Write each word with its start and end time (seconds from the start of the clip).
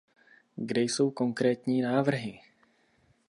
Kde 0.57 0.81
jsou 0.81 1.11
konkrétní 1.11 1.81
návrhy? 1.81 2.39